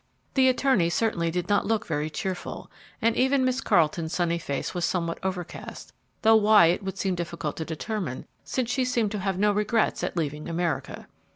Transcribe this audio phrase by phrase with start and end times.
[0.33, 2.71] The attorney certainly did not look very cheerful,
[3.03, 5.93] and even Miss Carleton's sunny face was somewhat overcast,
[6.23, 10.03] though why, it would seem difficult to determine, since she seemed to have no regrets
[10.03, 11.07] at leaving America.